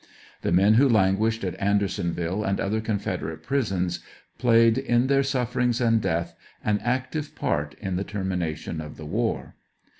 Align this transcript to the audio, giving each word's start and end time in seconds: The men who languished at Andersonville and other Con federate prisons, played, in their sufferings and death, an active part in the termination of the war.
The 0.41 0.51
men 0.51 0.73
who 0.73 0.89
languished 0.89 1.43
at 1.43 1.53
Andersonville 1.61 2.43
and 2.43 2.59
other 2.59 2.81
Con 2.81 2.97
federate 2.97 3.43
prisons, 3.43 3.99
played, 4.39 4.79
in 4.79 5.05
their 5.05 5.21
sufferings 5.21 5.79
and 5.79 6.01
death, 6.01 6.33
an 6.65 6.79
active 6.79 7.35
part 7.35 7.75
in 7.79 7.97
the 7.97 8.03
termination 8.03 8.81
of 8.81 8.97
the 8.97 9.05
war. 9.05 9.53